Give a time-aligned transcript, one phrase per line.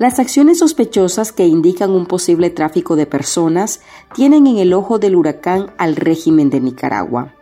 [0.00, 3.82] Las acciones sospechosas que indican un posible tráfico de personas
[4.14, 7.34] tienen en el ojo del huracán al régimen de Nicaragua.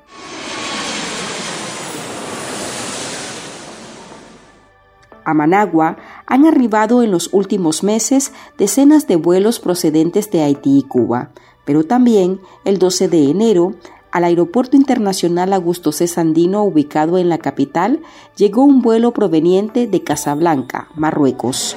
[5.24, 10.82] A Managua han arribado en los últimos meses decenas de vuelos procedentes de Haití y
[10.82, 11.30] Cuba,
[11.64, 13.74] pero también el 12 de enero
[14.10, 16.08] al Aeropuerto Internacional Augusto C.
[16.08, 18.00] Sandino, ubicado en la capital,
[18.34, 21.76] llegó un vuelo proveniente de Casablanca, Marruecos.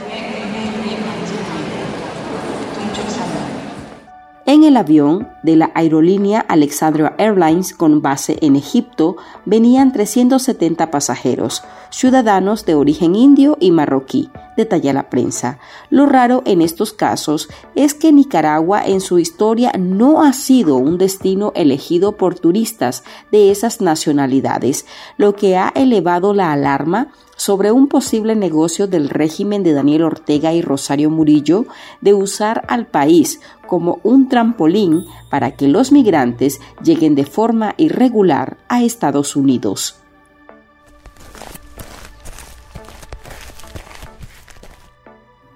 [4.52, 9.16] En el avión de la aerolínea Alexandria Airlines con base en Egipto
[9.46, 15.60] venían 370 pasajeros, ciudadanos de origen indio y marroquí, detalla la prensa.
[15.90, 20.98] Lo raro en estos casos es que Nicaragua en su historia no ha sido un
[20.98, 24.86] destino elegido por turistas de esas nacionalidades,
[25.16, 30.54] lo que ha elevado la alarma sobre un posible negocio del régimen de Daniel Ortega
[30.54, 31.66] y Rosario Murillo
[32.00, 38.58] de usar al país como un trampolín para que los migrantes lleguen de forma irregular
[38.70, 39.96] a Estados Unidos.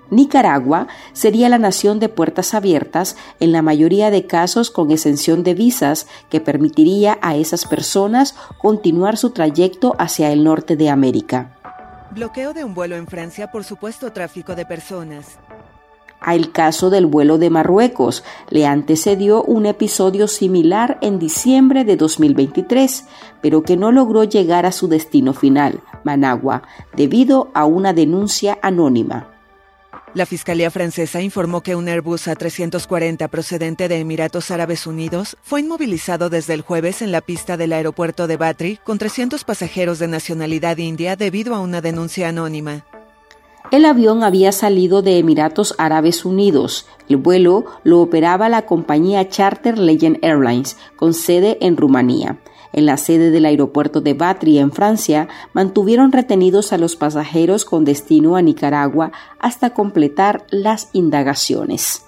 [0.10, 5.54] Nicaragua sería la nación de puertas abiertas en la mayoría de casos con exención de
[5.54, 11.56] visas que permitiría a esas personas continuar su trayecto hacia el norte de América.
[12.12, 15.40] Bloqueo de un vuelo en Francia por supuesto tráfico de personas.
[16.20, 21.98] A el caso del vuelo de Marruecos le antecedió un episodio similar en diciembre de
[21.98, 23.06] 2023,
[23.42, 26.64] pero que no logró llegar a su destino final, Managua,
[26.96, 29.35] debido a una denuncia anónima.
[30.16, 36.30] La Fiscalía francesa informó que un Airbus A340 procedente de Emiratos Árabes Unidos fue inmovilizado
[36.30, 40.78] desde el jueves en la pista del aeropuerto de Batri con 300 pasajeros de nacionalidad
[40.78, 42.86] india debido a una denuncia anónima.
[43.74, 46.88] El avión había salido de Emiratos Árabes Unidos.
[47.10, 52.38] El vuelo lo operaba la compañía Charter Legend Airlines, con sede en Rumanía.
[52.74, 57.86] En la sede del aeropuerto de Batri, en Francia, mantuvieron retenidos a los pasajeros con
[57.86, 62.06] destino a Nicaragua hasta completar las indagaciones.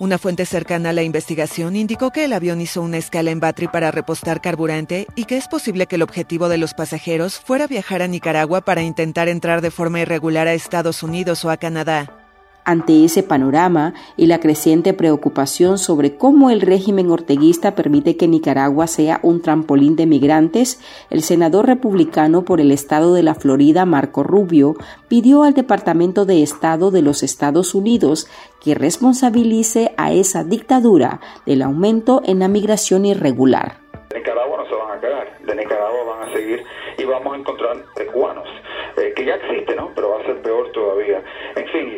[0.00, 3.68] Una fuente cercana a la investigación indicó que el avión hizo una escala en Batri
[3.68, 8.00] para repostar carburante y que es posible que el objetivo de los pasajeros fuera viajar
[8.00, 12.19] a Nicaragua para intentar entrar de forma irregular a Estados Unidos o a Canadá.
[12.64, 18.86] Ante ese panorama y la creciente preocupación sobre cómo el régimen orteguista permite que Nicaragua
[18.86, 24.22] sea un trampolín de migrantes, el senador republicano por el estado de la Florida, Marco
[24.22, 24.74] Rubio,
[25.08, 28.28] pidió al Departamento de Estado de los Estados Unidos
[28.62, 33.78] que responsabilice a esa dictadura del aumento en la migración irregular.
[34.14, 36.62] Nicaragua no se van a de Nicaragua van a seguir
[36.98, 37.76] y vamos a encontrar
[38.12, 38.48] cubanos,
[38.96, 39.92] eh, que ya existe, ¿no?
[39.94, 41.22] Pero va a ser peor todavía.
[41.56, 41.96] En fin,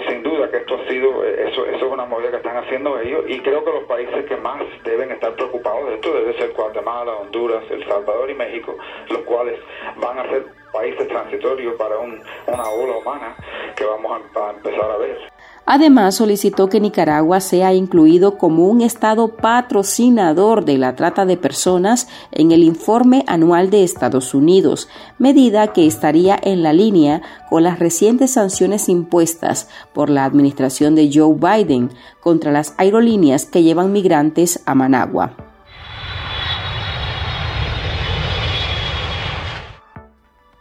[0.50, 3.64] que esto ha sido, eso, eso es una movida que están haciendo ellos y creo
[3.64, 7.86] que los países que más deben estar preocupados de esto debe ser Guatemala, Honduras, El
[7.86, 8.76] Salvador y México,
[9.08, 9.58] los cuales
[9.96, 13.36] van a ser países transitorios para una ola humana
[13.76, 15.18] que vamos a empezar a ver.
[15.64, 22.08] Además, solicitó que Nicaragua sea incluido como un Estado patrocinador de la trata de personas
[22.32, 27.78] en el informe anual de Estados Unidos, medida que estaría en la línea con las
[27.78, 31.90] recientes sanciones impuestas por la administración de Joe Biden
[32.20, 35.51] contra las aerolíneas que llevan migrantes a Managua.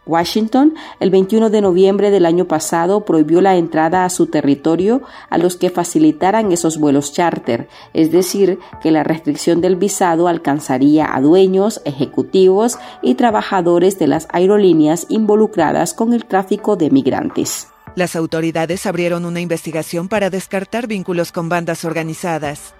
[0.04, 5.38] Washington, el 21 de noviembre del año pasado, prohibió la entrada a su territorio a
[5.38, 11.20] los que facilitaran esos vuelos charter, es decir, que la restricción del visado alcanzaría a
[11.20, 17.68] dueños, ejecutivos y trabajadores de las aerolíneas involucradas con el tráfico de migrantes.
[17.94, 22.74] Las autoridades abrieron una investigación para descartar vínculos con bandas organizadas.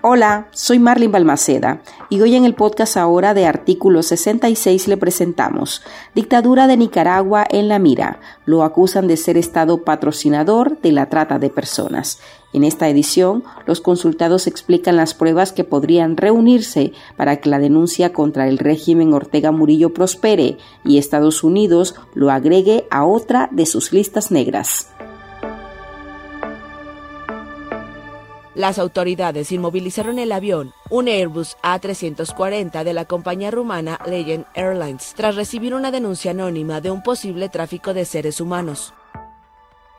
[0.00, 5.82] Hola, soy Marlene Balmaceda y hoy en el podcast ahora de Artículo 66 le presentamos
[6.14, 8.20] Dictadura de Nicaragua en la mira.
[8.46, 12.20] Lo acusan de ser Estado patrocinador de la trata de personas.
[12.52, 18.12] En esta edición, los consultados explican las pruebas que podrían reunirse para que la denuncia
[18.12, 23.92] contra el régimen Ortega Murillo prospere y Estados Unidos lo agregue a otra de sus
[23.92, 24.92] listas negras.
[28.58, 35.36] Las autoridades inmovilizaron el avión, un Airbus A340 de la compañía rumana Legend Airlines, tras
[35.36, 38.94] recibir una denuncia anónima de un posible tráfico de seres humanos.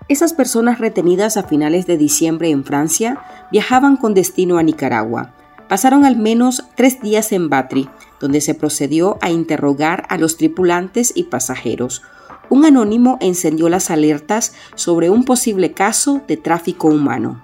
[0.09, 5.33] Esas personas retenidas a finales de diciembre en Francia viajaban con destino a Nicaragua.
[5.69, 7.87] Pasaron al menos tres días en Batri,
[8.19, 12.01] donde se procedió a interrogar a los tripulantes y pasajeros.
[12.49, 17.41] Un anónimo encendió las alertas sobre un posible caso de tráfico humano.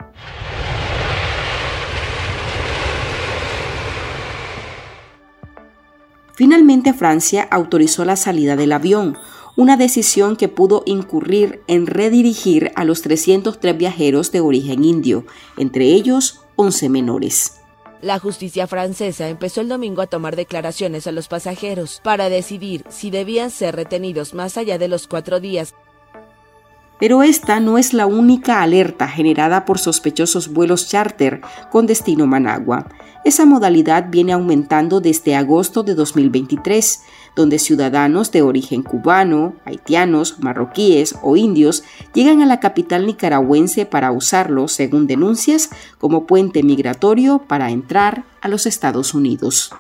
[6.36, 9.18] Finalmente Francia autorizó la salida del avión,
[9.56, 15.26] una decisión que pudo incurrir en redirigir a los 303 viajeros de origen indio,
[15.58, 17.62] entre ellos 11 menores.
[18.02, 23.10] La justicia francesa empezó el domingo a tomar declaraciones a los pasajeros para decidir si
[23.10, 25.74] debían ser retenidos más allá de los cuatro días
[27.00, 32.88] pero esta no es la única alerta generada por sospechosos vuelos charter con destino Managua.
[33.24, 37.02] Esa modalidad viene aumentando desde agosto de 2023,
[37.36, 41.84] donde ciudadanos de origen cubano, haitianos, marroquíes o indios
[42.14, 48.48] llegan a la capital nicaragüense para usarlo, según denuncias, como puente migratorio para entrar a
[48.48, 49.72] los Estados Unidos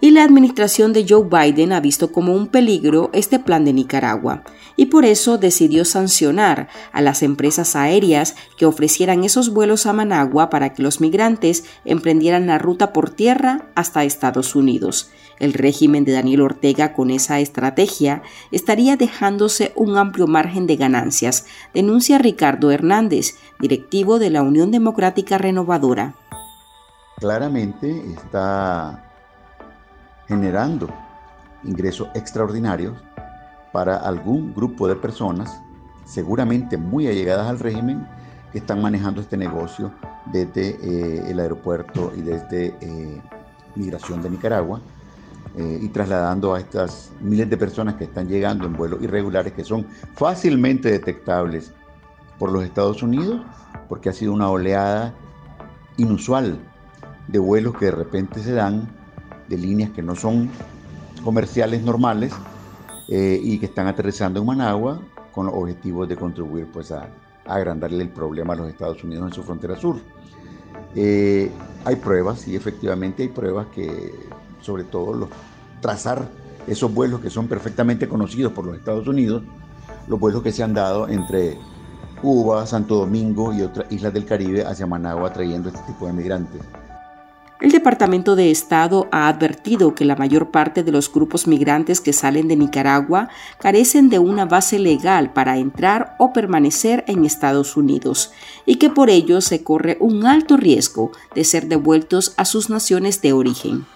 [0.00, 4.44] y la administración de Joe Biden ha visto como un peligro este plan de Nicaragua
[4.76, 10.50] y por eso decidió sancionar a las empresas aéreas que ofrecieran esos vuelos a Managua
[10.50, 15.10] para que los migrantes emprendieran la ruta por tierra hasta Estados Unidos.
[15.40, 18.22] El régimen de Daniel Ortega con esa estrategia
[18.52, 25.38] estaría dejándose un amplio margen de ganancias, denuncia Ricardo Hernández, directivo de la Unión Democrática
[25.38, 26.14] Renovadora.
[27.18, 29.07] Claramente está
[30.28, 30.88] generando
[31.64, 32.96] ingresos extraordinarios
[33.72, 35.60] para algún grupo de personas,
[36.04, 38.06] seguramente muy allegadas al régimen,
[38.52, 39.92] que están manejando este negocio
[40.26, 43.20] desde eh, el aeropuerto y desde eh,
[43.74, 44.80] Migración de Nicaragua
[45.56, 49.64] eh, y trasladando a estas miles de personas que están llegando en vuelos irregulares que
[49.64, 51.72] son fácilmente detectables
[52.38, 53.42] por los Estados Unidos,
[53.88, 55.14] porque ha sido una oleada
[55.96, 56.58] inusual
[57.26, 58.97] de vuelos que de repente se dan
[59.48, 60.50] de líneas que no son
[61.24, 62.32] comerciales normales
[63.08, 65.00] eh, y que están aterrizando en Managua
[65.32, 67.08] con los objetivos de contribuir pues, a,
[67.46, 69.96] agrandarle el problema a los Estados Unidos en su frontera sur.
[70.94, 71.50] Eh,
[71.84, 74.14] hay pruebas, y efectivamente hay pruebas que,
[74.60, 75.28] sobre todo, los,
[75.80, 76.28] trazar
[76.66, 79.42] esos vuelos que son perfectamente conocidos por los Estados Unidos,
[80.06, 81.56] los vuelos que se han dado entre
[82.20, 86.60] Cuba, Santo Domingo y otras islas del Caribe hacia Managua trayendo este tipo de migrantes.
[87.60, 92.12] El Departamento de Estado ha advertido que la mayor parte de los grupos migrantes que
[92.12, 98.32] salen de Nicaragua carecen de una base legal para entrar o permanecer en Estados Unidos
[98.64, 103.20] y que por ello se corre un alto riesgo de ser devueltos a sus naciones
[103.22, 103.86] de origen.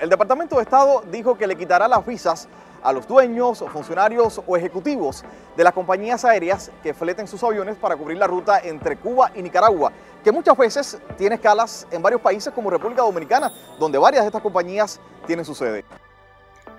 [0.00, 2.48] El Departamento de Estado dijo que le quitará las visas
[2.82, 5.24] a los dueños, funcionarios o ejecutivos
[5.56, 9.42] de las compañías aéreas que fleten sus aviones para cubrir la ruta entre Cuba y
[9.42, 9.92] Nicaragua,
[10.24, 14.42] que muchas veces tiene escalas en varios países como República Dominicana, donde varias de estas
[14.42, 15.84] compañías tienen su sede.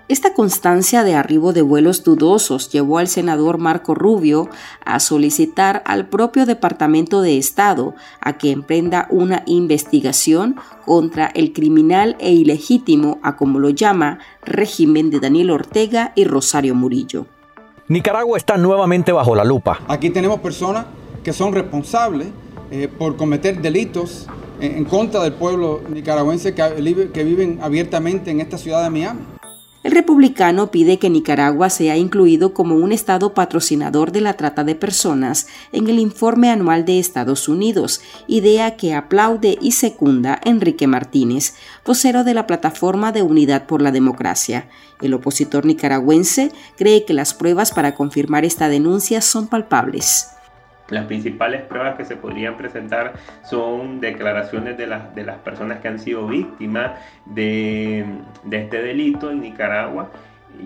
[0.06, 4.50] Esta constancia de arribo de vuelos dudosos llevó al senador Marco Rubio
[4.84, 12.16] a solicitar al propio Departamento de Estado a que emprenda una investigación contra el criminal
[12.18, 17.24] e ilegítimo, a como lo llama, régimen de Daniel Ortega y Rosario Murillo.
[17.88, 19.80] Nicaragua está nuevamente bajo la lupa.
[19.88, 20.84] Aquí tenemos personas
[21.22, 22.28] que son responsables
[22.70, 24.26] eh, por cometer delitos
[24.60, 29.20] en, contra del pueblo nicaragüense que, que viven abiertamente en esta ciudad de Miami.
[29.84, 34.74] El republicano pide que Nicaragua sea incluido como un estado patrocinador de la trata de
[34.74, 41.54] personas en el informe anual de Estados Unidos, idea que aplaude y secunda Enrique Martínez,
[41.84, 44.70] vocero de la Plataforma de Unidad por la Democracia.
[45.02, 50.28] El opositor nicaragüense cree que las pruebas para confirmar esta denuncia son palpables.
[50.88, 55.88] Las principales pruebas que se podrían presentar son declaraciones de, las, de las personas que
[55.88, 56.92] han sido víctimas
[57.24, 58.04] de,
[58.44, 60.10] de este delito en Nicaragua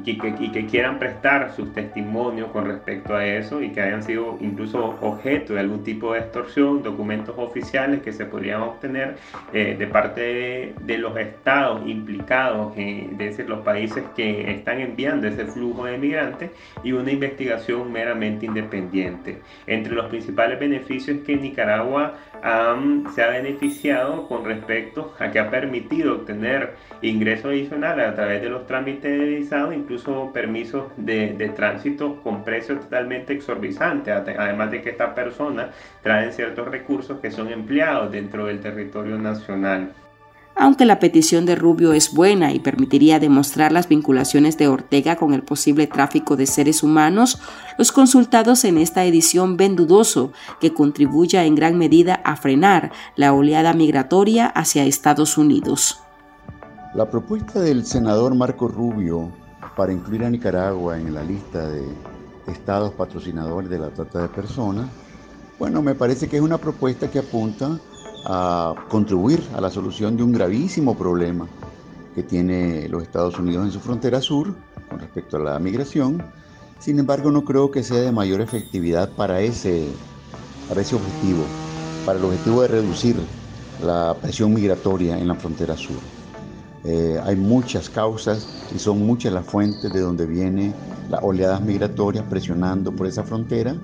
[0.04, 4.96] y que, quieran prestar sus testimonios con respecto a eso y que hayan sido incluso
[5.00, 9.16] objeto de algún tipo de extorsión, documentos oficiales que se podrían obtener
[9.52, 15.44] eh, de parte de, los estados implicados, en, decir, los países que están enviando ese
[15.46, 16.50] flujo de migrantes
[16.82, 19.38] y una investigación meramente independiente.
[19.66, 22.14] Entre los principales beneficios que Nicaragua
[23.14, 28.48] se ha beneficiado con respecto a que ha permitido obtener ingresos adicionales a través de
[28.48, 34.82] los trámites de visado incluso permisos de, de tránsito con precios totalmente exorbitantes, además de
[34.82, 35.68] que estas personas
[36.02, 39.92] traen ciertos recursos que son empleados dentro del territorio nacional.
[40.60, 45.32] Aunque la petición de Rubio es buena y permitiría demostrar las vinculaciones de Ortega con
[45.32, 47.40] el posible tráfico de seres humanos,
[47.78, 53.32] los consultados en esta edición ven dudoso que contribuya en gran medida a frenar la
[53.34, 56.00] oleada migratoria hacia Estados Unidos.
[56.92, 59.30] La propuesta del senador Marco Rubio
[59.76, 61.86] para incluir a Nicaragua en la lista de
[62.46, 64.88] estados patrocinadores de la trata de personas,
[65.58, 67.78] bueno, me parece que es una propuesta que apunta
[68.24, 71.48] a contribuir a la solución de un gravísimo problema
[72.14, 74.54] que tiene los Estados Unidos en su frontera sur
[74.88, 76.22] con respecto a la migración.
[76.78, 79.92] Sin embargo, no creo que sea de mayor efectividad para ese,
[80.66, 81.50] para ese objetivo,
[82.04, 83.28] para el objetivo de reducir
[83.78, 86.17] la presión migratoria en la frontera sur.
[86.84, 90.74] Eh, hay muchas causas y son muchas las fuentes de donde vienen
[91.10, 93.74] las oleadas migratorias presionando por esa frontera.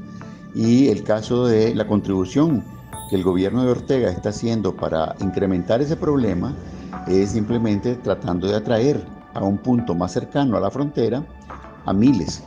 [0.55, 2.65] Y el caso de la contribución
[3.11, 6.55] que el gobierno de Ortega está haciendo para incrementar ese problema
[7.09, 11.25] es simplemente tratando de atraer a un punto más cercano a la frontera
[11.85, 12.43] a miles,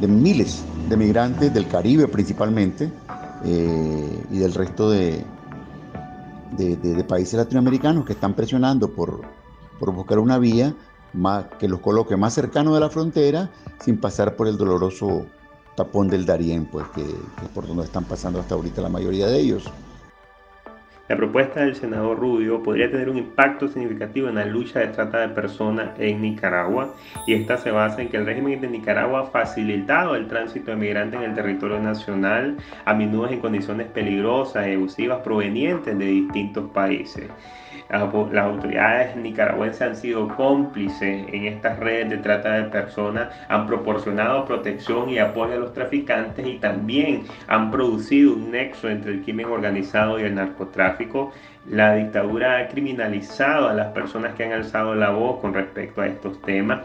[0.00, 2.92] de miles de migrantes del Caribe principalmente
[3.44, 5.24] eh, y del resto de,
[6.56, 9.22] de, países latinoamericanos que están presionando por,
[9.78, 10.74] por buscar una vía
[11.12, 15.26] más, que los coloque más cercano de la frontera sin pasar por el doloroso
[15.76, 19.26] tapón del Darién, pues que, que es por donde están pasando hasta ahorita la mayoría
[19.26, 19.70] de ellos.
[21.08, 25.20] La propuesta del senador Rubio podría tener un impacto significativo en la lucha de trata
[25.20, 26.96] de personas en Nicaragua
[27.28, 30.76] y esta se basa en que el régimen de Nicaragua ha facilitado el tránsito de
[30.76, 36.70] migrantes en el territorio nacional, a menudo en condiciones peligrosas y abusivas provenientes de distintos
[36.72, 37.30] países
[37.88, 44.44] las autoridades nicaragüenses han sido cómplices en estas redes de trata de personas, han proporcionado
[44.44, 49.46] protección y apoyo a los traficantes y también han producido un nexo entre el crimen
[49.46, 51.32] organizado y el narcotráfico.
[51.68, 56.06] La dictadura ha criminalizado a las personas que han alzado la voz con respecto a
[56.06, 56.80] estos temas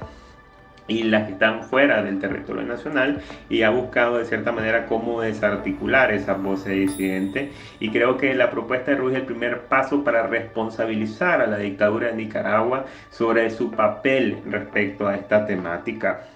[0.87, 5.21] y las que están fuera del territorio nacional y ha buscado de cierta manera cómo
[5.21, 10.03] desarticular esas voces disidentes y creo que la propuesta de Ruiz es el primer paso
[10.03, 16.27] para responsabilizar a la dictadura de Nicaragua sobre su papel respecto a esta temática.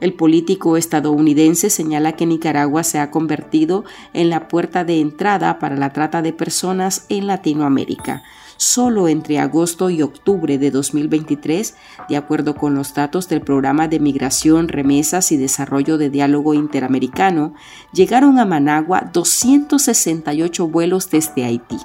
[0.00, 5.76] El político estadounidense señala que Nicaragua se ha convertido en la puerta de entrada para
[5.76, 8.22] la trata de personas en Latinoamérica
[8.56, 11.74] solo entre agosto y octubre de 2023,
[12.08, 17.54] de acuerdo con los datos del Programa de Migración, Remesas y Desarrollo de Diálogo Interamericano,
[17.92, 21.78] llegaron a Managua 268 vuelos desde Haití,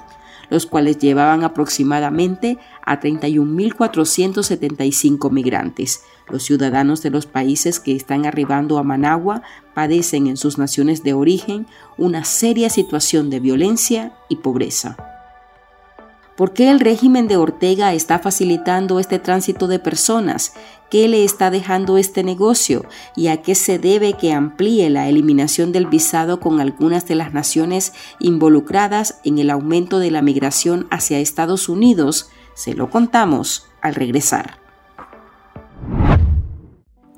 [0.50, 6.02] los cuales llevaban aproximadamente a 31.475 migrantes.
[6.28, 9.40] Los ciudadanos de los países que están arribando a Managua
[9.74, 15.09] padecen en sus naciones de origen una seria situación de violencia y pobreza.
[16.40, 20.54] ¿Por qué el régimen de Ortega está facilitando este tránsito de personas?
[20.88, 22.86] ¿Qué le está dejando este negocio?
[23.14, 27.34] ¿Y a qué se debe que amplíe la eliminación del visado con algunas de las
[27.34, 32.30] naciones involucradas en el aumento de la migración hacia Estados Unidos?
[32.54, 34.59] Se lo contamos al regresar.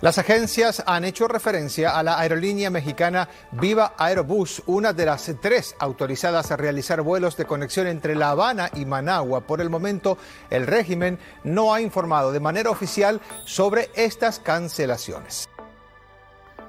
[0.00, 5.76] Las agencias han hecho referencia a la aerolínea mexicana Viva Aerobús, una de las tres
[5.78, 9.42] autorizadas a realizar vuelos de conexión entre La Habana y Managua.
[9.42, 10.16] Por el momento,
[10.48, 15.49] el régimen no ha informado de manera oficial sobre estas cancelaciones.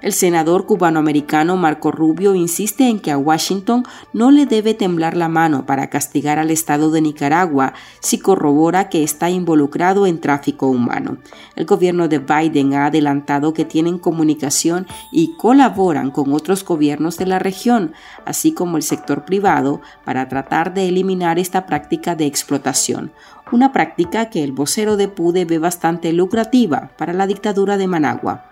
[0.01, 5.29] El senador cubanoamericano Marco Rubio insiste en que a Washington no le debe temblar la
[5.29, 11.17] mano para castigar al Estado de Nicaragua si corrobora que está involucrado en tráfico humano.
[11.55, 17.27] El gobierno de Biden ha adelantado que tienen comunicación y colaboran con otros gobiernos de
[17.27, 17.93] la región,
[18.25, 23.11] así como el sector privado, para tratar de eliminar esta práctica de explotación,
[23.51, 28.50] una práctica que el vocero de PUDE ve bastante lucrativa para la dictadura de Managua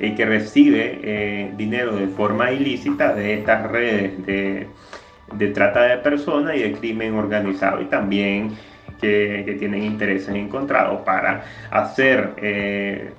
[0.00, 4.68] y que recibe eh, dinero de forma ilícita de estas redes de,
[5.52, 8.52] trata de personas y de crimen organizado y también
[9.00, 13.10] que, tienen intereses encontrados para hacer eh,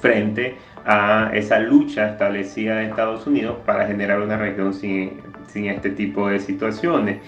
[0.00, 5.90] frente a esa lucha establecida de Estados Unidos para generar una región sin, sin este
[5.90, 7.18] tipo de situaciones.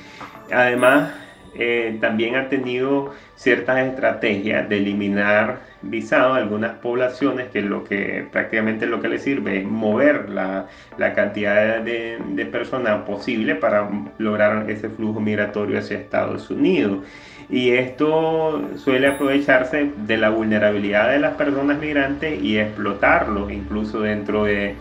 [0.51, 1.12] Además,
[1.55, 8.27] eh, también ha tenido ciertas estrategias de eliminar visado a algunas poblaciones que lo que
[8.31, 10.67] prácticamente lo que le sirve es mover la,
[11.15, 17.05] cantidad de, personas posible para lograr ese flujo migratorio hacia Estados Unidos.
[17.51, 24.45] Y esto suele aprovecharse de la vulnerabilidad de las personas migrantes y explotarlo incluso dentro
[24.45, 24.75] de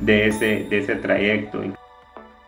[0.00, 1.62] ese trayecto.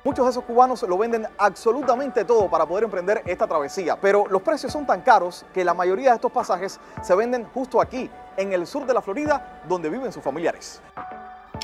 [0.09, 4.41] Muchos de esos cubanos lo venden absolutamente todo para poder emprender esta travesía, pero los
[4.41, 8.55] precios son tan caros que la mayoría de estos pasajes se venden justo aquí, en
[8.55, 10.81] el sur de la Florida, donde viven sus familiares.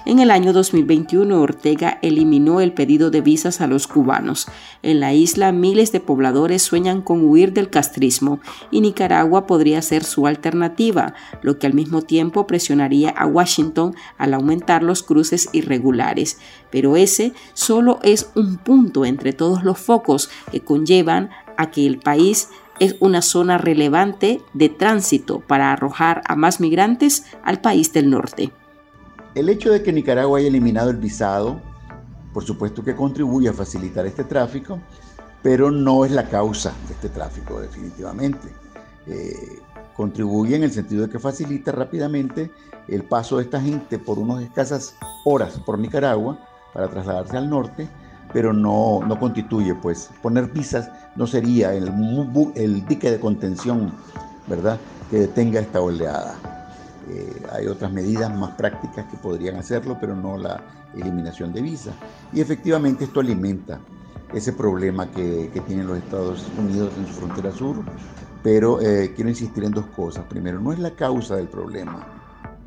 [0.06, 4.48] En el año 2021, Ortega eliminó el pedido de visas a los cubanos.
[4.82, 8.38] En la isla, miles de pobladores sueñan con huir del castrismo
[8.70, 14.34] y Nicaragua podría ser su alternativa, lo que al mismo tiempo presionaría a Washington al
[14.34, 16.38] aumentar los cruces irregulares.
[16.70, 21.98] Pero ese solo es un punto entre todos los focos que conllevan a que el
[21.98, 28.10] país es una zona relevante de tránsito para arrojar a más migrantes al país del
[28.10, 28.52] norte.
[29.34, 31.60] El hecho de que Nicaragua haya eliminado el visado,
[32.32, 34.78] por supuesto que contribuye a facilitar este tráfico,
[35.42, 38.48] pero no es la causa de este tráfico definitivamente.
[39.06, 39.58] Eh,
[39.96, 42.50] contribuye en el sentido de que facilita rápidamente
[42.86, 46.38] el paso de esta gente por unas escasas horas por Nicaragua
[46.72, 47.88] para trasladarse al norte,
[48.32, 51.92] pero no, no constituye, pues poner visas no sería el,
[52.54, 53.92] el dique de contención,
[54.46, 54.78] ¿verdad?,
[55.10, 56.63] que detenga esta oleada.
[57.08, 60.60] Eh, hay otras medidas más prácticas que podrían hacerlo, pero no la
[60.94, 61.92] eliminación de visa.
[62.32, 63.80] Y efectivamente esto alimenta
[64.32, 67.76] ese problema que, tienen los Estados Unidos en su frontera sur,
[68.42, 70.24] pero eh, quiero insistir en dos cosas.
[70.28, 72.06] Primero, no es la causa del problema,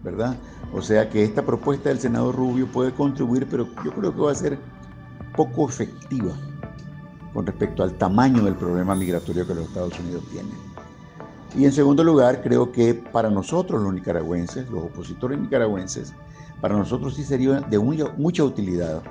[0.04, 0.36] ¿verdad?
[0.74, 4.32] O sea que esta propuesta del senador Rubio puede contribuir, pero yo creo que va
[4.32, 4.58] a ser
[5.36, 6.34] poco efectiva
[7.34, 10.67] con respecto al tamaño del problema migratorio que los Estados Unidos tienen.
[11.56, 16.14] Y en segundo lugar, creo que para nosotros los nicaragüenses, los opositores nicaragüenses,
[16.62, 19.02] para nosotros sí sería de mucha utilidad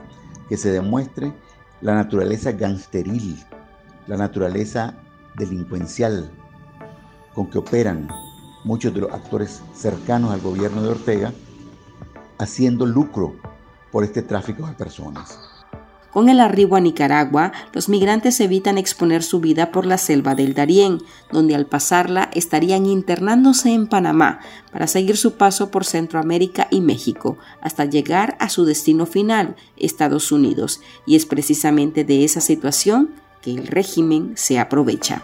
[0.48, 1.32] que se demuestre
[1.80, 3.42] la naturaleza gangsteril,
[4.06, 4.94] la naturaleza
[5.36, 6.30] delincuencial
[7.34, 8.08] con que operan
[8.64, 11.32] muchos de los actores cercanos al gobierno de Ortega,
[12.38, 13.36] haciendo lucro
[13.92, 15.38] por este tráfico de personas.
[16.16, 20.54] Con el arribo a Nicaragua, los migrantes evitan exponer su vida por la selva del
[20.54, 24.40] Darién, donde al pasarla estarían internándose en Panamá
[24.72, 30.32] para seguir su paso por Centroamérica y México, hasta llegar a su destino final, Estados
[30.32, 30.80] Unidos.
[31.04, 33.10] Y es precisamente de esa situación
[33.42, 35.22] que el régimen se aprovecha.